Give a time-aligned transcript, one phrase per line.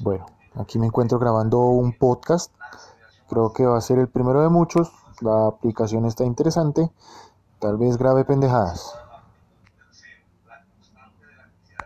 [0.00, 2.52] Bueno, aquí me encuentro grabando un podcast.
[3.28, 4.90] Creo que va a ser el primero de muchos.
[5.20, 6.90] La aplicación está interesante.
[7.60, 8.94] Tal vez grabe pendejadas.